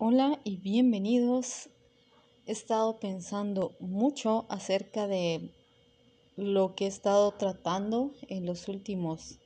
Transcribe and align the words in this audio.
Hola 0.00 0.38
y 0.44 0.58
bienvenidos. 0.58 1.70
He 2.46 2.52
estado 2.52 3.00
pensando 3.00 3.74
mucho 3.80 4.46
acerca 4.48 5.08
de 5.08 5.50
lo 6.36 6.76
que 6.76 6.84
he 6.84 6.86
estado 6.86 7.32
tratando 7.32 8.12
en 8.28 8.46
los 8.46 8.68
últimos 8.68 9.40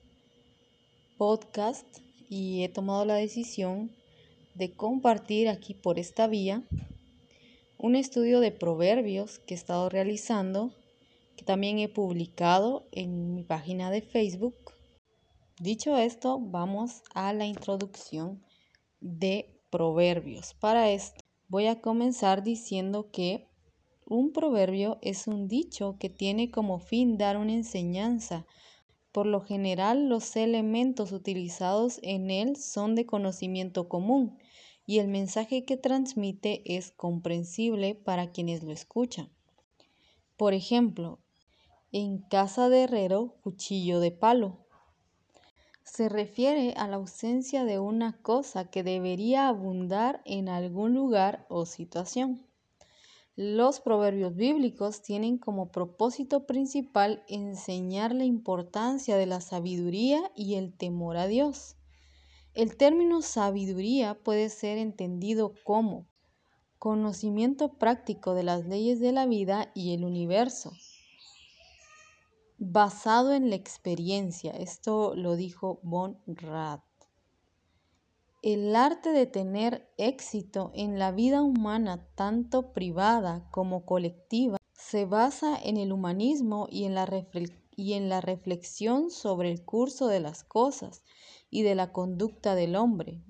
podcasts 1.16 2.02
y 2.28 2.64
he 2.64 2.68
tomado 2.68 3.06
la 3.06 3.14
decisión 3.14 3.92
de 4.54 4.76
compartir 4.76 5.48
aquí 5.48 5.72
por 5.72 5.98
esta 5.98 6.26
vía 6.26 6.62
un 7.78 7.96
estudio 7.96 8.40
de 8.40 8.52
proverbios 8.52 9.38
que 9.38 9.54
he 9.54 9.56
estado 9.56 9.88
realizando, 9.88 10.74
que 11.34 11.46
también 11.46 11.78
he 11.78 11.88
publicado 11.88 12.86
en 12.92 13.34
mi 13.34 13.42
página 13.42 13.90
de 13.90 14.02
Facebook. 14.02 14.74
Dicho 15.58 15.96
esto, 15.96 16.38
vamos 16.38 17.00
a 17.14 17.32
la 17.32 17.46
introducción 17.46 18.44
de 19.00 19.51
proverbios. 19.72 20.54
Para 20.60 20.90
esto 20.90 21.24
voy 21.48 21.66
a 21.66 21.80
comenzar 21.80 22.44
diciendo 22.44 23.10
que 23.10 23.48
un 24.06 24.32
proverbio 24.32 24.98
es 25.00 25.26
un 25.26 25.48
dicho 25.48 25.96
que 25.98 26.10
tiene 26.10 26.50
como 26.50 26.78
fin 26.78 27.16
dar 27.16 27.38
una 27.38 27.54
enseñanza. 27.54 28.46
Por 29.10 29.26
lo 29.26 29.40
general, 29.40 30.08
los 30.08 30.36
elementos 30.36 31.10
utilizados 31.12 31.98
en 32.02 32.30
él 32.30 32.56
son 32.56 32.94
de 32.94 33.06
conocimiento 33.06 33.88
común 33.88 34.38
y 34.86 34.98
el 34.98 35.08
mensaje 35.08 35.64
que 35.64 35.78
transmite 35.78 36.62
es 36.76 36.90
comprensible 36.90 37.94
para 37.94 38.30
quienes 38.30 38.62
lo 38.62 38.72
escuchan. 38.72 39.30
Por 40.36 40.52
ejemplo, 40.52 41.18
en 41.92 42.18
casa 42.18 42.68
de 42.68 42.82
herrero, 42.82 43.36
cuchillo 43.42 44.00
de 44.00 44.10
palo 44.10 44.61
se 45.84 46.08
refiere 46.08 46.74
a 46.76 46.86
la 46.88 46.96
ausencia 46.96 47.64
de 47.64 47.78
una 47.78 48.16
cosa 48.22 48.70
que 48.70 48.82
debería 48.82 49.48
abundar 49.48 50.22
en 50.24 50.48
algún 50.48 50.94
lugar 50.94 51.46
o 51.48 51.66
situación. 51.66 52.46
Los 53.34 53.80
proverbios 53.80 54.36
bíblicos 54.36 55.00
tienen 55.00 55.38
como 55.38 55.72
propósito 55.72 56.46
principal 56.46 57.22
enseñar 57.28 58.14
la 58.14 58.24
importancia 58.24 59.16
de 59.16 59.26
la 59.26 59.40
sabiduría 59.40 60.30
y 60.36 60.56
el 60.56 60.74
temor 60.74 61.16
a 61.16 61.26
Dios. 61.26 61.76
El 62.54 62.76
término 62.76 63.22
sabiduría 63.22 64.14
puede 64.22 64.50
ser 64.50 64.76
entendido 64.76 65.54
como 65.64 66.06
conocimiento 66.78 67.78
práctico 67.78 68.34
de 68.34 68.42
las 68.42 68.66
leyes 68.66 69.00
de 69.00 69.12
la 69.12 69.24
vida 69.24 69.70
y 69.74 69.94
el 69.94 70.04
universo, 70.04 70.72
basado 72.64 73.32
en 73.32 73.50
la 73.50 73.56
experiencia. 73.56 74.52
Esto 74.52 75.16
lo 75.16 75.34
dijo 75.34 75.80
Von 75.82 76.18
Rad. 76.26 76.78
El 78.40 78.76
arte 78.76 79.10
de 79.10 79.26
tener 79.26 79.90
éxito 79.98 80.70
en 80.74 80.96
la 80.96 81.10
vida 81.10 81.42
humana, 81.42 82.06
tanto 82.14 82.72
privada 82.72 83.48
como 83.50 83.84
colectiva, 83.84 84.58
se 84.74 85.06
basa 85.06 85.58
en 85.60 85.76
el 85.76 85.92
humanismo 85.92 86.68
y 86.70 86.84
en 86.84 86.94
la, 86.94 87.08
y 87.74 87.94
en 87.94 88.08
la 88.08 88.20
reflexión 88.20 89.10
sobre 89.10 89.50
el 89.50 89.64
curso 89.64 90.06
de 90.06 90.20
las 90.20 90.44
cosas 90.44 91.02
y 91.50 91.62
de 91.62 91.74
la 91.74 91.92
conducta 91.92 92.54
del 92.54 92.76
hombre. 92.76 93.24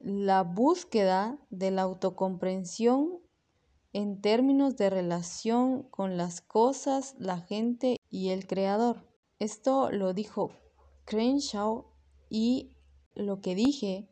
La 0.00 0.42
búsqueda 0.42 1.38
de 1.50 1.70
la 1.70 1.82
autocomprensión 1.82 3.20
en 3.92 4.20
términos 4.20 4.76
de 4.76 4.90
relación 4.90 5.82
con 5.84 6.16
las 6.16 6.40
cosas, 6.40 7.14
la 7.18 7.40
gente 7.40 7.98
y 8.10 8.30
el 8.30 8.46
creador. 8.46 9.06
Esto 9.38 9.90
lo 9.90 10.14
dijo 10.14 10.52
Crenshaw 11.04 11.86
y 12.30 12.76
lo 13.14 13.40
que 13.40 13.54
dije 13.54 14.08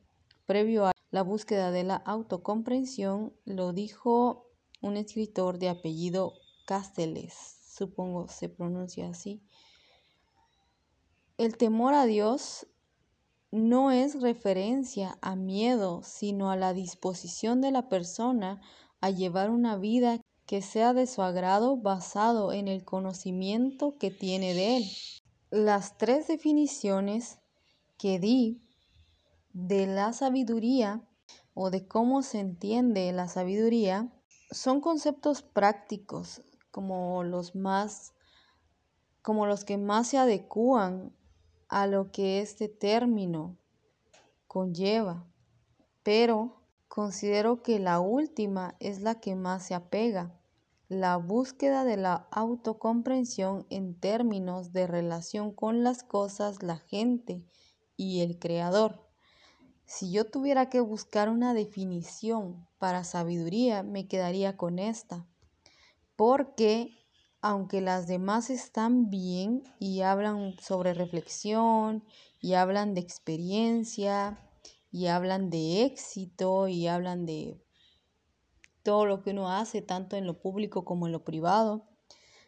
previo 0.47 0.87
a 0.87 0.93
la 1.11 1.23
búsqueda 1.23 1.71
de 1.71 1.85
la 1.85 1.97
autocomprensión 1.97 3.33
lo 3.45 3.73
dijo 3.73 4.47
un 4.81 4.97
escritor 4.97 5.59
de 5.59 5.69
apellido 5.69 6.35
Casteles, 6.67 7.35
supongo 7.65 8.29
se 8.29 8.49
pronuncia 8.49 9.09
así. 9.09 9.43
El 11.39 11.57
temor 11.57 11.95
a 11.95 12.05
Dios 12.05 12.67
no 13.51 13.91
es 13.91 14.21
referencia 14.21 15.19
a 15.23 15.37
miedo, 15.37 16.03
sino 16.05 16.51
a 16.51 16.57
la 16.57 16.73
disposición 16.75 17.61
de 17.61 17.73
la 17.73 17.89
persona 17.89 18.61
a 19.01 19.11
llevar 19.11 19.51
una 19.51 19.77
vida 19.77 20.21
que 20.47 20.63
sea 20.63 20.93
de 20.93 21.07
su 21.07 21.23
agrado 21.23 21.77
basado 21.77 22.53
en 22.53 22.69
el 22.69 22.85
conocimiento 22.85 23.97
que 23.99 24.11
tiene 24.11 24.55
de 24.55 24.79
él. 24.79 24.85
Las 25.51 25.97
tres 25.97 26.27
definiciones 26.29 27.39
que 27.99 28.19
di 28.19 28.61
de 29.53 29.87
la 29.87 30.13
sabiduría 30.13 31.03
o 31.55 31.71
de 31.71 31.87
cómo 31.87 32.23
se 32.23 32.41
entiende 32.41 33.13
la 33.13 33.29
sabiduría 33.29 34.13
son 34.51 34.81
conceptos 34.81 35.43
prácticos 35.43 36.43
como 36.71 37.23
los 37.25 37.55
más 37.55 38.13
como 39.23 39.47
los 39.47 39.65
que 39.65 39.77
más 39.77 40.09
se 40.09 40.19
adecúan 40.19 41.15
a 41.69 41.87
lo 41.87 42.11
que 42.11 42.41
este 42.41 42.69
término 42.69 43.59
conlleva, 44.47 45.27
pero 46.03 46.60
Considero 46.91 47.63
que 47.63 47.79
la 47.79 48.01
última 48.01 48.75
es 48.81 49.01
la 49.01 49.21
que 49.21 49.37
más 49.37 49.65
se 49.65 49.75
apega, 49.75 50.37
la 50.89 51.19
búsqueda 51.19 51.85
de 51.85 51.97
la 51.97 52.27
autocomprensión 52.33 53.65
en 53.71 53.95
términos 53.95 54.73
de 54.73 54.89
relación 54.89 55.53
con 55.53 55.85
las 55.85 56.03
cosas, 56.03 56.65
la 56.65 56.79
gente 56.79 57.45
y 57.97 58.23
el 58.23 58.41
creador. 58.41 59.09
Si 59.87 60.11
yo 60.11 60.29
tuviera 60.29 60.69
que 60.69 60.81
buscar 60.81 61.29
una 61.29 61.55
definición 61.55 62.67
para 62.81 63.05
sabiduría, 63.05 63.85
me 63.85 64.09
quedaría 64.09 64.57
con 64.57 64.81
esta, 64.81 65.29
porque 66.17 66.91
aunque 67.41 67.81
las 67.81 68.09
demás 68.09 68.51
están 68.51 69.11
bien 69.11 69.63
y 69.79 70.01
hablan 70.01 70.57
sobre 70.61 70.93
reflexión 70.95 72.03
y 72.41 72.55
hablan 72.55 72.95
de 72.95 73.01
experiencia, 73.01 74.50
y 74.91 75.07
hablan 75.07 75.51
de 75.51 75.85
éxito 75.85 76.69
y 76.69 76.87
hablan 76.87 77.27
de 77.27 77.61
todo 78.83 79.07
lo 79.07 79.23
que 79.23 79.31
uno 79.31 79.51
hace, 79.51 79.83
tanto 79.83 80.17
en 80.17 80.27
lo 80.27 80.41
público 80.41 80.85
como 80.85 81.07
en 81.07 81.13
lo 81.13 81.25
privado. 81.25 81.87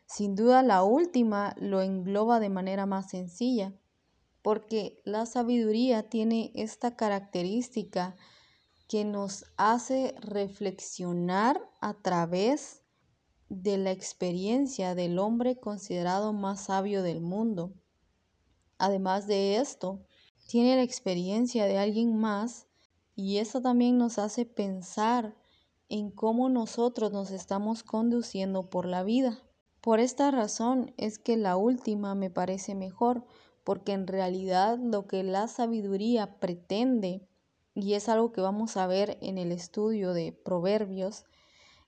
Sin 0.06 0.34
duda 0.34 0.62
la 0.62 0.82
última 0.82 1.54
lo 1.58 1.80
engloba 1.80 2.40
de 2.40 2.48
manera 2.48 2.86
más 2.86 3.10
sencilla, 3.10 3.74
porque 4.42 5.00
la 5.04 5.26
sabiduría 5.26 6.08
tiene 6.08 6.50
esta 6.54 6.96
característica 6.96 8.16
que 8.88 9.04
nos 9.04 9.46
hace 9.56 10.14
reflexionar 10.20 11.60
a 11.80 11.94
través 11.94 12.82
de 13.48 13.78
la 13.78 13.90
experiencia 13.90 14.94
del 14.94 15.18
hombre 15.18 15.60
considerado 15.60 16.32
más 16.32 16.64
sabio 16.64 17.02
del 17.02 17.20
mundo. 17.20 17.74
Además 18.78 19.26
de 19.26 19.56
esto, 19.56 20.04
tiene 20.52 20.76
la 20.76 20.82
experiencia 20.82 21.64
de 21.64 21.78
alguien 21.78 22.14
más 22.14 22.66
y 23.16 23.38
eso 23.38 23.62
también 23.62 23.96
nos 23.96 24.18
hace 24.18 24.44
pensar 24.44 25.34
en 25.88 26.10
cómo 26.10 26.50
nosotros 26.50 27.10
nos 27.10 27.30
estamos 27.30 27.82
conduciendo 27.82 28.68
por 28.68 28.84
la 28.84 29.02
vida. 29.02 29.42
Por 29.80 29.98
esta 29.98 30.30
razón 30.30 30.92
es 30.98 31.18
que 31.18 31.38
la 31.38 31.56
última 31.56 32.14
me 32.14 32.28
parece 32.28 32.74
mejor, 32.74 33.24
porque 33.64 33.92
en 33.92 34.06
realidad 34.06 34.78
lo 34.78 35.06
que 35.06 35.22
la 35.22 35.48
sabiduría 35.48 36.38
pretende, 36.38 37.26
y 37.74 37.94
es 37.94 38.10
algo 38.10 38.32
que 38.32 38.42
vamos 38.42 38.76
a 38.76 38.86
ver 38.86 39.16
en 39.22 39.38
el 39.38 39.52
estudio 39.52 40.12
de 40.12 40.32
Proverbios, 40.32 41.24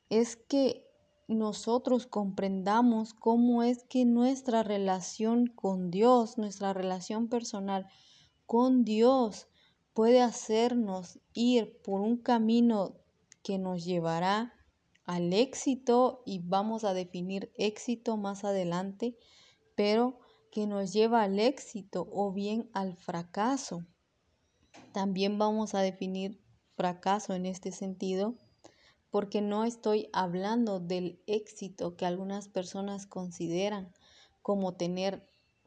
es 0.08 0.36
que 0.36 0.88
nosotros 1.28 2.06
comprendamos 2.06 3.12
cómo 3.12 3.62
es 3.62 3.84
que 3.84 4.06
nuestra 4.06 4.62
relación 4.62 5.48
con 5.48 5.90
Dios, 5.90 6.38
nuestra 6.38 6.72
relación 6.72 7.28
personal, 7.28 7.90
con 8.46 8.84
Dios 8.84 9.48
puede 9.92 10.20
hacernos 10.20 11.18
ir 11.32 11.80
por 11.82 12.00
un 12.00 12.16
camino 12.16 12.96
que 13.42 13.58
nos 13.58 13.84
llevará 13.84 14.54
al 15.04 15.32
éxito 15.32 16.22
y 16.24 16.40
vamos 16.40 16.84
a 16.84 16.94
definir 16.94 17.52
éxito 17.56 18.16
más 18.16 18.44
adelante, 18.44 19.16
pero 19.74 20.18
que 20.50 20.66
nos 20.66 20.92
lleva 20.92 21.22
al 21.22 21.38
éxito 21.38 22.08
o 22.12 22.32
bien 22.32 22.70
al 22.72 22.96
fracaso. 22.96 23.84
También 24.92 25.38
vamos 25.38 25.74
a 25.74 25.80
definir 25.80 26.40
fracaso 26.76 27.34
en 27.34 27.46
este 27.46 27.72
sentido 27.72 28.34
porque 29.10 29.40
no 29.40 29.64
estoy 29.64 30.08
hablando 30.12 30.80
del 30.80 31.22
éxito 31.26 31.96
que 31.96 32.06
algunas 32.06 32.48
personas 32.48 33.06
consideran 33.06 33.92
como 34.42 34.74
tener 34.74 35.24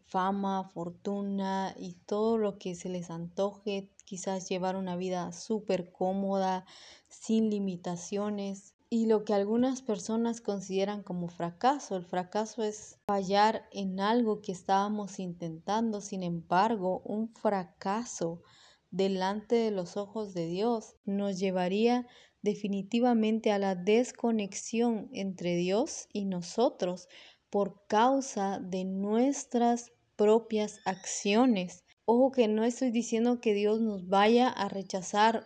fama, 0.07 0.69
fortuna 0.73 1.75
y 1.77 1.93
todo 2.05 2.37
lo 2.37 2.57
que 2.57 2.75
se 2.75 2.89
les 2.89 3.09
antoje, 3.09 3.89
quizás 4.05 4.47
llevar 4.47 4.75
una 4.75 4.95
vida 4.95 5.31
súper 5.33 5.91
cómoda, 5.91 6.65
sin 7.09 7.49
limitaciones. 7.49 8.73
Y 8.89 9.07
lo 9.07 9.25
que 9.25 9.33
algunas 9.33 9.81
personas 9.81 10.39
consideran 10.39 11.03
como 11.03 11.27
fracaso, 11.27 11.97
el 11.97 12.05
fracaso 12.05 12.63
es 12.63 12.99
fallar 13.05 13.67
en 13.73 13.99
algo 13.99 14.41
que 14.41 14.53
estábamos 14.53 15.19
intentando, 15.19 15.99
sin 15.99 16.23
embargo, 16.23 17.01
un 17.03 17.27
fracaso 17.33 18.41
delante 18.89 19.55
de 19.55 19.71
los 19.71 19.97
ojos 19.97 20.33
de 20.33 20.47
Dios 20.47 20.95
nos 21.03 21.37
llevaría 21.37 22.07
definitivamente 22.41 23.51
a 23.51 23.59
la 23.59 23.75
desconexión 23.75 25.09
entre 25.11 25.57
Dios 25.57 26.07
y 26.13 26.23
nosotros 26.23 27.09
por 27.49 27.85
causa 27.87 28.59
de 28.59 28.85
nuestras 28.85 29.91
propias 30.17 30.79
acciones. 30.83 31.85
Ojo 32.05 32.31
que 32.31 32.47
no 32.47 32.65
estoy 32.65 32.91
diciendo 32.91 33.39
que 33.39 33.53
Dios 33.53 33.79
nos 33.79 34.09
vaya 34.09 34.49
a 34.49 34.67
rechazar 34.67 35.45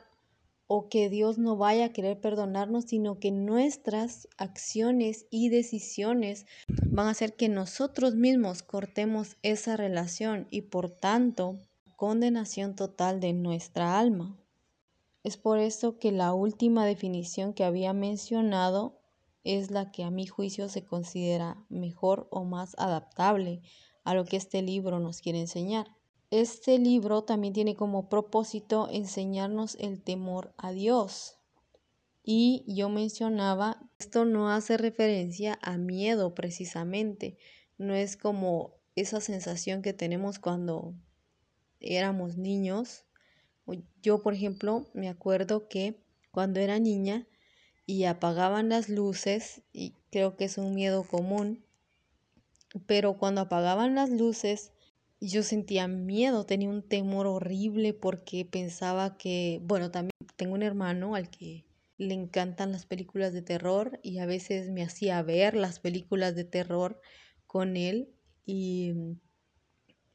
o 0.68 0.88
que 0.88 1.10
Dios 1.10 1.38
no 1.38 1.58
vaya 1.58 1.88
a 1.88 1.94
querer 1.94 2.22
perdonarnos, 2.22 2.86
sino 2.86 3.20
que 3.20 3.30
nuestras 3.30 4.30
acciones 4.38 5.26
y 5.30 5.50
decisiones 5.50 6.46
van 6.86 7.08
a 7.08 7.12
hacer 7.12 7.36
que 7.36 7.50
nosotros 7.50 8.16
mismos 8.16 8.64
cortemos 8.64 9.36
esa 9.44 9.76
relación 9.76 10.48
y 10.50 10.62
por 10.62 10.90
tanto 10.90 11.60
condenación 11.98 12.76
total 12.76 13.20
de 13.20 13.34
nuestra 13.34 14.00
alma. 14.00 14.40
Es 15.24 15.36
por 15.36 15.60
eso 15.60 16.00
que 16.00 16.14
la 16.14 16.34
última 16.34 16.86
definición 16.86 17.54
que 17.54 17.66
había 17.66 17.92
mencionado 17.92 18.98
es 19.44 19.72
la 19.72 19.92
que 19.92 20.04
a 20.04 20.10
mi 20.10 20.26
juicio 20.26 20.70
se 20.70 20.86
considera 20.86 21.66
mejor 21.70 22.28
o 22.32 22.46
más 22.46 22.76
adaptable 22.78 23.62
a 24.04 24.14
lo 24.14 24.26
que 24.26 24.38
este 24.38 24.62
libro 24.62 25.00
nos 25.00 25.22
quiere 25.22 25.40
enseñar. 25.40 25.88
Este 26.30 26.80
libro 26.80 27.24
también 27.24 27.54
tiene 27.54 27.76
como 27.76 28.08
propósito 28.08 28.88
enseñarnos 28.90 29.76
el 29.80 30.02
temor 30.02 30.54
a 30.58 30.72
Dios. 30.72 31.38
Y 32.24 32.64
yo 32.68 32.90
mencionaba, 32.90 33.90
esto 34.00 34.26
no 34.26 34.50
hace 34.50 34.78
referencia 34.78 35.58
a 35.62 35.78
miedo 35.78 36.34
precisamente, 36.36 37.38
no 37.78 37.96
es 37.96 38.16
como 38.16 38.76
esa 38.96 39.20
sensación 39.22 39.82
que 39.82 39.94
tenemos 39.94 40.40
cuando 40.40 40.94
éramos 41.80 42.38
niños. 42.38 43.06
Yo, 44.02 44.22
por 44.22 44.34
ejemplo, 44.34 44.88
me 44.94 45.10
acuerdo 45.10 45.68
que 45.68 46.02
cuando 46.32 46.60
era 46.60 46.80
niña 46.80 47.28
y 47.86 48.06
apagaban 48.06 48.70
las 48.70 48.88
luces, 48.90 49.64
y 49.74 49.96
creo 50.12 50.36
que 50.38 50.46
es 50.46 50.58
un 50.58 50.76
miedo 50.76 51.04
común, 51.04 51.66
pero 52.86 53.18
cuando 53.18 53.42
apagaban 53.42 53.96
las 53.96 54.10
luces, 54.10 54.72
yo 55.20 55.44
sentía 55.44 55.88
miedo, 55.88 56.46
tenía 56.46 56.70
un 56.70 56.82
temor 56.82 57.28
horrible 57.28 57.94
porque 57.94 58.46
pensaba 58.46 59.18
que, 59.18 59.60
bueno, 59.64 59.92
también 59.92 60.12
tengo 60.36 60.56
un 60.56 60.64
hermano 60.64 61.16
al 61.16 61.30
que 61.30 61.66
le 61.98 62.16
encantan 62.16 62.72
las 62.72 62.88
películas 62.88 63.32
de 63.32 63.44
terror 63.44 64.00
y 64.02 64.18
a 64.18 64.26
veces 64.26 64.72
me 64.72 64.82
hacía 64.82 65.22
ver 65.22 65.56
las 65.56 65.80
películas 65.80 66.36
de 66.36 66.46
terror 66.46 67.00
con 67.46 67.78
él 67.78 68.10
y 68.46 68.94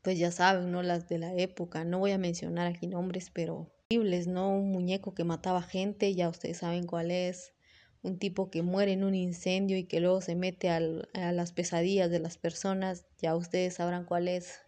pues 0.02 0.18
ya 0.18 0.32
saben, 0.32 0.72
¿no? 0.72 0.82
Las 0.82 1.08
de 1.08 1.18
la 1.18 1.34
época, 1.34 1.84
no 1.84 1.98
voy 1.98 2.10
a 2.10 2.18
mencionar 2.18 2.66
aquí 2.66 2.86
nombres, 2.86 3.30
pero 3.30 3.72
horribles, 3.90 4.26
¿no? 4.26 4.50
Un 4.50 4.72
muñeco 4.72 5.14
que 5.14 5.24
mataba 5.24 5.62
gente, 5.62 6.14
ya 6.14 6.28
ustedes 6.28 6.58
saben 6.58 6.86
cuál 6.86 7.10
es, 7.10 7.52
un 8.02 8.18
tipo 8.18 8.50
que 8.50 8.62
muere 8.62 8.92
en 8.92 9.04
un 9.04 9.14
incendio 9.14 9.76
y 9.76 9.84
que 9.84 10.00
luego 10.00 10.20
se 10.20 10.34
mete 10.34 10.70
a 10.70 10.80
las 10.80 11.52
pesadillas 11.52 12.10
de 12.10 12.20
las 12.20 12.38
personas, 12.38 13.06
ya 13.20 13.34
ustedes 13.36 13.74
sabrán 13.74 14.04
cuál 14.04 14.28
es. 14.28 14.60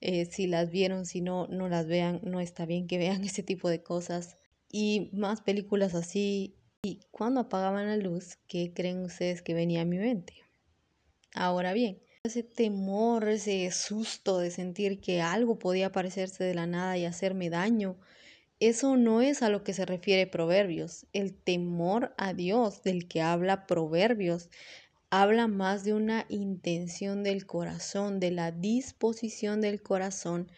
Eh, 0.00 0.24
si 0.26 0.46
las 0.46 0.70
vieron, 0.70 1.04
si 1.04 1.20
no, 1.20 1.46
no 1.48 1.68
las 1.68 1.86
vean, 1.86 2.20
no 2.22 2.40
está 2.40 2.66
bien 2.66 2.86
que 2.86 2.98
vean 2.98 3.24
ese 3.24 3.42
tipo 3.42 3.68
de 3.68 3.82
cosas. 3.82 4.36
Y 4.70 5.10
más 5.12 5.40
películas 5.40 5.94
así. 5.94 6.56
Y 6.82 7.00
cuando 7.10 7.40
apagaban 7.40 7.86
la 7.86 7.96
luz, 7.96 8.38
¿qué 8.46 8.72
creen 8.72 9.04
ustedes 9.04 9.42
que 9.42 9.52
venía 9.52 9.82
a 9.82 9.84
mi 9.84 9.98
mente? 9.98 10.34
Ahora 11.34 11.72
bien, 11.72 12.02
ese 12.24 12.42
temor, 12.42 13.28
ese 13.28 13.70
susto 13.70 14.38
de 14.38 14.50
sentir 14.50 15.00
que 15.00 15.20
algo 15.20 15.58
podía 15.58 15.86
aparecerse 15.86 16.44
de 16.44 16.54
la 16.54 16.66
nada 16.66 16.96
y 16.96 17.04
hacerme 17.04 17.50
daño, 17.50 17.98
eso 18.60 18.96
no 18.96 19.22
es 19.22 19.42
a 19.42 19.48
lo 19.48 19.64
que 19.64 19.72
se 19.72 19.86
refiere 19.86 20.26
Proverbios. 20.26 21.06
El 21.14 21.34
temor 21.34 22.14
a 22.18 22.34
Dios 22.34 22.82
del 22.82 23.08
que 23.08 23.22
habla 23.22 23.66
Proverbios 23.66 24.50
habla 25.08 25.48
más 25.48 25.82
de 25.82 25.94
una 25.94 26.26
intención 26.28 27.24
del 27.24 27.46
corazón, 27.46 28.20
de 28.20 28.30
la 28.30 28.52
disposición 28.52 29.62
del 29.62 29.82
corazón 29.82 30.52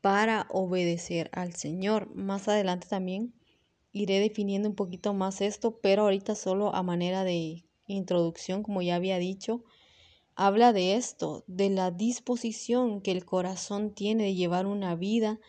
para 0.00 0.46
obedecer 0.50 1.30
al 1.32 1.54
Señor. 1.54 2.14
Más 2.14 2.48
adelante 2.48 2.86
también 2.88 3.34
iré 3.90 4.20
definiendo 4.20 4.68
un 4.68 4.76
poquito 4.76 5.12
más 5.12 5.40
esto, 5.40 5.80
pero 5.80 6.02
ahorita 6.02 6.36
solo 6.36 6.74
a 6.74 6.82
manera 6.82 7.24
de 7.24 7.64
introducción, 7.86 8.62
como 8.62 8.82
ya 8.82 8.94
había 8.94 9.18
dicho, 9.18 9.64
habla 10.36 10.72
de 10.72 10.94
esto, 10.94 11.44
de 11.46 11.70
la 11.70 11.90
disposición 11.90 13.02
que 13.02 13.10
el 13.10 13.24
corazón 13.24 13.94
tiene 13.94 14.24
de 14.24 14.34
llevar 14.34 14.66
una 14.66 14.94
vida 14.94 15.40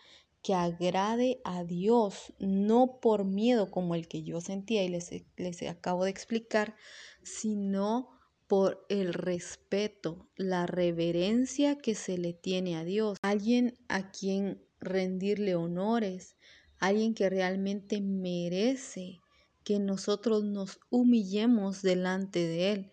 que 0.44 0.54
agrade 0.54 1.40
a 1.42 1.64
Dios, 1.64 2.34
no 2.38 3.00
por 3.00 3.24
miedo 3.24 3.70
como 3.70 3.94
el 3.94 4.06
que 4.06 4.22
yo 4.22 4.42
sentía 4.42 4.84
y 4.84 4.90
les, 4.90 5.10
les 5.38 5.62
acabo 5.62 6.04
de 6.04 6.10
explicar, 6.10 6.76
sino 7.22 8.10
por 8.46 8.84
el 8.90 9.14
respeto, 9.14 10.28
la 10.36 10.66
reverencia 10.66 11.78
que 11.78 11.94
se 11.94 12.18
le 12.18 12.34
tiene 12.34 12.76
a 12.76 12.84
Dios, 12.84 13.16
alguien 13.22 13.78
a 13.88 14.10
quien 14.10 14.62
rendirle 14.80 15.56
honores, 15.56 16.36
alguien 16.78 17.14
que 17.14 17.30
realmente 17.30 18.02
merece 18.02 19.22
que 19.64 19.78
nosotros 19.78 20.44
nos 20.44 20.78
humillemos 20.90 21.80
delante 21.80 22.46
de 22.46 22.72
Él. 22.72 22.92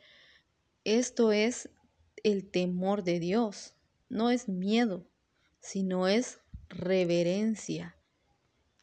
Esto 0.85 1.33
es 1.33 1.69
el 2.23 2.49
temor 2.49 3.03
de 3.03 3.19
Dios, 3.19 3.75
no 4.07 4.29
es 4.29 4.47
miedo, 4.47 5.05
sino 5.59 6.07
es 6.07 6.40
reverencia 6.71 7.95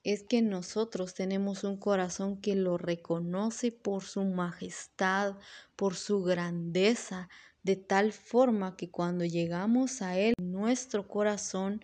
es 0.05 0.23
que 0.23 0.43
nosotros 0.43 1.15
tenemos 1.15 1.65
un 1.65 1.77
corazón 1.77 2.41
que 2.41 2.55
lo 2.55 2.79
reconoce 2.79 3.73
por 3.73 4.05
su 4.05 4.25
majestad, 4.25 5.37
por 5.77 5.97
su 5.97 6.23
grandeza, 6.23 7.29
de 7.63 7.77
tal 7.77 8.13
forma 8.13 8.77
que 8.77 8.91
cuando 8.91 9.25
llegamos 9.25 10.01
a 10.01 10.19
Él, 10.19 10.35
nuestro 10.41 11.09
corazón, 11.09 11.83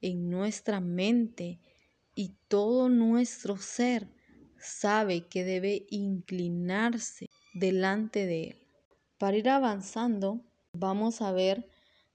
en 0.00 0.30
nuestra 0.30 0.80
mente 0.80 1.58
y 2.14 2.34
todo 2.48 2.88
nuestro 2.88 3.56
ser 3.56 4.08
sabe 4.58 5.26
que 5.26 5.44
debe 5.44 5.86
inclinarse 5.90 7.26
delante 7.54 8.26
de 8.26 8.44
Él. 8.44 8.66
Para 9.18 9.36
ir 9.36 9.48
avanzando, 9.48 10.40
vamos 10.72 11.22
a 11.22 11.32
ver 11.32 11.68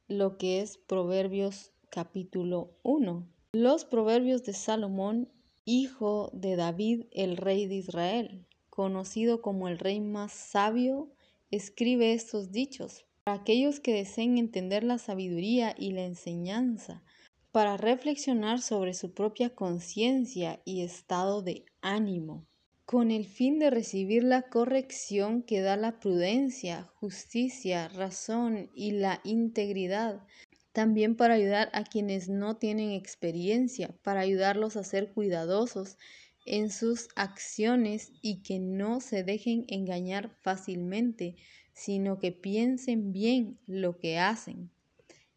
lo 0.08 0.38
que 0.38 0.62
es 0.62 0.78
Proverbios 0.78 1.71
capítulo 1.92 2.72
1. 2.84 3.28
Los 3.52 3.84
proverbios 3.84 4.46
de 4.46 4.54
Salomón 4.54 5.30
hijo 5.66 6.32
de 6.34 6.56
David, 6.56 7.04
el 7.12 7.36
rey 7.36 7.68
de 7.68 7.76
Israel, 7.76 8.48
conocido 8.70 9.42
como 9.42 9.68
el 9.68 9.78
rey 9.78 10.00
más 10.00 10.32
sabio, 10.32 11.12
escribe 11.52 12.14
estos 12.14 12.52
dichos 12.54 13.06
para 13.26 13.42
aquellos 13.42 13.82
que 13.82 13.94
deseen 13.94 14.38
entender 14.38 14.86
la 14.86 15.00
sabiduría 15.00 15.76
y 15.78 15.92
la 15.92 16.06
enseñanza, 16.06 17.04
para 17.52 17.76
reflexionar 17.76 18.62
sobre 18.62 18.94
su 18.94 19.14
propia 19.14 19.54
conciencia 19.54 20.62
y 20.64 20.84
estado 20.84 21.42
de 21.42 21.66
ánimo, 21.82 22.48
con 22.86 23.12
el 23.12 23.26
fin 23.26 23.60
de 23.60 23.70
recibir 23.70 24.24
la 24.24 24.44
corrección 24.44 25.44
que 25.44 25.60
da 25.60 25.76
la 25.76 26.00
prudencia, 26.00 26.90
justicia, 26.96 27.90
razón 27.90 28.72
y 28.74 28.92
la 28.92 29.20
integridad, 29.26 30.26
también 30.74 31.16
para 31.16 31.34
ayudar 31.34 31.70
a 31.74 31.84
quienes 31.84 32.30
no 32.30 32.58
tienen 32.58 32.92
experiencia, 32.92 33.90
para 34.04 34.22
ayudarlos 34.22 34.78
a 34.78 34.84
ser 34.84 35.12
cuidadosos 35.12 35.98
en 36.46 36.70
sus 36.70 37.10
acciones 37.16 38.12
y 38.22 38.42
que 38.42 38.60
no 38.60 39.00
se 39.00 39.24
dejen 39.24 39.66
engañar 39.68 40.30
fácilmente, 40.42 41.36
sino 41.74 42.20
que 42.20 42.32
piensen 42.32 43.12
bien 43.12 43.60
lo 43.68 43.98
que 43.98 44.18
hacen. 44.18 44.72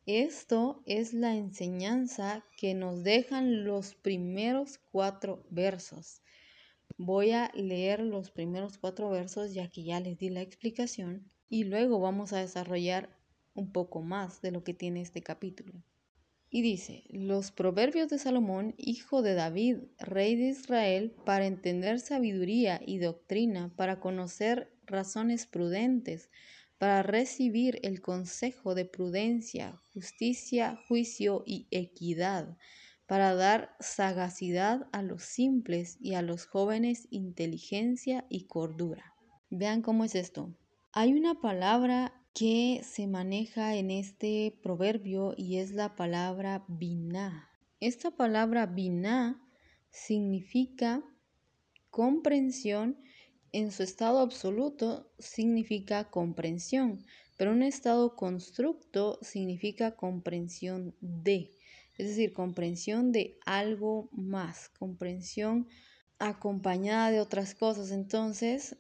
Esto 0.07 0.83
es 0.87 1.15
la 1.15 1.35
enseñanza 1.35 2.45
que 2.59 2.75
nos 2.75 3.03
dejan 3.03 3.65
los 3.65 3.95
primeros 3.95 4.79
cuatro 4.93 5.45
versos. 5.51 6.21
Voy 6.99 7.31
a 7.31 7.51
leer 7.55 8.01
los 8.01 8.31
primeros 8.31 8.77
cuatro 8.79 9.11
versos 9.11 9.55
ya 9.55 9.69
que 9.71 9.83
ya 9.83 10.01
les 10.01 10.19
di 10.19 10.29
la 10.29 10.43
explicación 10.43 11.31
y 11.49 11.65
luego 11.65 12.01
vamos 12.01 12.33
a 12.33 12.41
desarrollar 12.41 13.17
un 13.55 13.73
poco 13.73 14.03
más 14.03 14.41
de 14.43 14.51
lo 14.51 14.65
que 14.65 14.75
tiene 14.75 15.01
este 15.01 15.23
capítulo. 15.23 15.83
Y 16.51 16.63
dice, 16.63 17.03
los 17.11 17.51
proverbios 17.51 18.09
de 18.11 18.19
Salomón, 18.19 18.75
hijo 18.77 19.23
de 19.23 19.35
David, 19.35 19.79
rey 19.99 20.37
de 20.37 20.51
Israel, 20.51 21.13
para 21.25 21.47
entender 21.47 21.99
sabiduría 21.99 22.81
y 22.87 22.99
doctrina, 22.99 23.73
para 23.75 23.99
conocer 23.99 24.73
razones 24.87 25.47
prudentes, 25.47 26.31
para 26.79 27.03
recibir 27.03 27.81
el 27.83 28.01
consejo 28.01 28.75
de 28.75 28.85
prudencia, 28.85 29.83
justicia, 29.93 30.79
juicio 30.87 31.43
y 31.47 31.67
equidad, 31.71 32.57
para 33.07 33.35
dar 33.35 33.77
sagacidad 33.81 34.87
a 34.93 35.03
los 35.03 35.25
simples 35.25 35.97
y 36.01 36.15
a 36.15 36.23
los 36.23 36.47
jóvenes 36.47 37.09
inteligencia 37.11 38.27
y 38.29 38.47
cordura. 38.47 39.15
Vean 39.51 39.83
cómo 39.83 40.05
es 40.05 40.15
esto. 40.15 40.55
Hay 40.93 41.13
una 41.13 41.41
palabra 41.41 42.24
que 42.35 42.83
se 42.83 43.07
maneja 43.07 43.77
en 43.77 43.93
este 43.93 44.59
proverbio 44.61 45.35
y 45.37 45.59
es 45.59 45.71
la 45.71 45.95
palabra 45.95 46.65
biná. 46.67 47.49
Esta 47.79 48.11
palabra 48.11 48.67
biná 48.67 49.41
significa 49.91 51.05
comprensión, 51.91 52.99
en 53.53 53.71
su 53.71 53.85
estado 53.85 54.19
absoluto 54.19 55.13
significa 55.21 56.11
comprensión, 56.11 57.05
pero 57.37 57.53
un 57.53 57.63
estado 57.63 58.17
constructo 58.17 59.21
significa 59.23 59.95
comprensión 59.95 60.97
de, 61.01 61.53
es 61.97 62.09
decir, 62.09 62.33
comprensión 62.33 63.13
de 63.13 63.39
algo 63.47 64.09
más, 64.11 64.71
comprensión 64.71 65.69
acompañada 66.19 67.13
de 67.13 67.21
otras 67.21 67.55
cosas. 67.55 67.93
Entonces, 67.93 68.77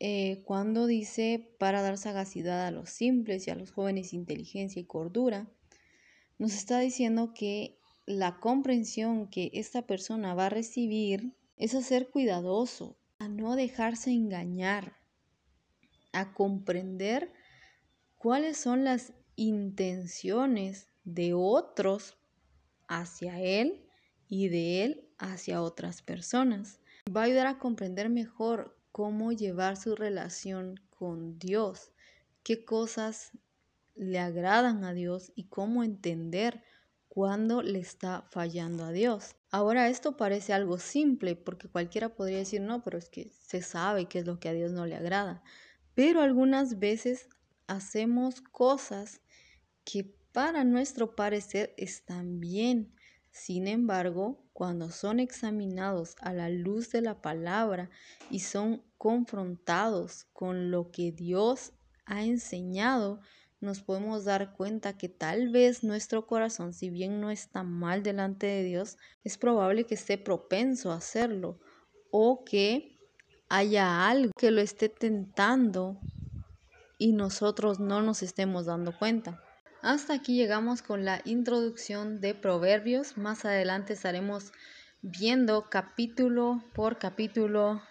eh, 0.00 0.42
cuando 0.44 0.86
dice 0.86 1.54
para 1.58 1.82
dar 1.82 1.98
sagacidad 1.98 2.66
a 2.66 2.70
los 2.70 2.90
simples 2.90 3.46
y 3.46 3.50
a 3.50 3.54
los 3.54 3.70
jóvenes 3.70 4.12
inteligencia 4.12 4.80
y 4.80 4.84
cordura, 4.84 5.48
nos 6.38 6.54
está 6.54 6.80
diciendo 6.80 7.32
que 7.34 7.78
la 8.06 8.38
comprensión 8.40 9.28
que 9.28 9.50
esta 9.54 9.86
persona 9.86 10.34
va 10.34 10.46
a 10.46 10.50
recibir 10.50 11.34
es 11.56 11.74
a 11.74 11.82
ser 11.82 12.10
cuidadoso, 12.10 12.98
a 13.18 13.28
no 13.28 13.56
dejarse 13.56 14.10
engañar, 14.10 14.96
a 16.12 16.34
comprender 16.34 17.32
cuáles 18.18 18.56
son 18.56 18.84
las 18.84 19.12
intenciones 19.36 20.88
de 21.04 21.34
otros 21.34 22.16
hacia 22.88 23.40
él 23.40 23.86
y 24.28 24.48
de 24.48 24.84
él 24.84 25.08
hacia 25.18 25.62
otras 25.62 26.02
personas. 26.02 26.80
Va 27.14 27.22
a 27.22 27.24
ayudar 27.24 27.46
a 27.46 27.58
comprender 27.58 28.08
mejor 28.08 28.76
cómo 28.94 29.32
llevar 29.32 29.76
su 29.76 29.96
relación 29.96 30.78
con 30.88 31.36
Dios, 31.40 31.90
qué 32.44 32.64
cosas 32.64 33.32
le 33.96 34.20
agradan 34.20 34.84
a 34.84 34.92
Dios 34.92 35.32
y 35.34 35.48
cómo 35.48 35.82
entender 35.82 36.62
cuándo 37.08 37.60
le 37.60 37.80
está 37.80 38.22
fallando 38.30 38.84
a 38.84 38.92
Dios. 38.92 39.34
Ahora 39.50 39.88
esto 39.88 40.16
parece 40.16 40.52
algo 40.52 40.78
simple 40.78 41.34
porque 41.34 41.68
cualquiera 41.68 42.14
podría 42.14 42.38
decir, 42.38 42.60
no, 42.60 42.84
pero 42.84 42.96
es 42.96 43.08
que 43.08 43.32
se 43.32 43.62
sabe 43.62 44.06
qué 44.06 44.20
es 44.20 44.26
lo 44.26 44.38
que 44.38 44.48
a 44.48 44.52
Dios 44.52 44.70
no 44.70 44.86
le 44.86 44.94
agrada. 44.94 45.42
Pero 45.96 46.20
algunas 46.20 46.78
veces 46.78 47.28
hacemos 47.66 48.42
cosas 48.42 49.22
que 49.82 50.14
para 50.30 50.62
nuestro 50.62 51.16
parecer 51.16 51.74
están 51.78 52.38
bien. 52.38 52.94
Sin 53.34 53.66
embargo, 53.66 54.38
cuando 54.52 54.90
son 54.90 55.18
examinados 55.18 56.14
a 56.20 56.32
la 56.32 56.48
luz 56.48 56.92
de 56.92 57.02
la 57.02 57.20
palabra 57.20 57.90
y 58.30 58.38
son 58.38 58.84
confrontados 58.96 60.26
con 60.32 60.70
lo 60.70 60.92
que 60.92 61.10
Dios 61.10 61.72
ha 62.06 62.22
enseñado, 62.22 63.20
nos 63.60 63.82
podemos 63.82 64.24
dar 64.24 64.54
cuenta 64.54 64.96
que 64.96 65.08
tal 65.08 65.48
vez 65.48 65.82
nuestro 65.82 66.28
corazón, 66.28 66.72
si 66.72 66.90
bien 66.90 67.20
no 67.20 67.32
está 67.32 67.64
mal 67.64 68.04
delante 68.04 68.46
de 68.46 68.62
Dios, 68.62 68.98
es 69.24 69.36
probable 69.36 69.84
que 69.84 69.96
esté 69.96 70.16
propenso 70.16 70.92
a 70.92 70.98
hacerlo 70.98 71.58
o 72.12 72.44
que 72.44 72.96
haya 73.48 74.06
algo 74.06 74.30
que 74.38 74.52
lo 74.52 74.60
esté 74.60 74.88
tentando 74.88 75.98
y 76.98 77.12
nosotros 77.12 77.80
no 77.80 78.00
nos 78.00 78.22
estemos 78.22 78.66
dando 78.66 78.96
cuenta. 78.96 79.42
Hasta 79.84 80.14
aquí 80.14 80.34
llegamos 80.34 80.80
con 80.80 81.04
la 81.04 81.20
introducción 81.26 82.18
de 82.22 82.34
Proverbios. 82.34 83.18
Más 83.18 83.44
adelante 83.44 83.92
estaremos 83.92 84.50
viendo 85.02 85.68
capítulo 85.68 86.64
por 86.72 86.96
capítulo 86.96 87.82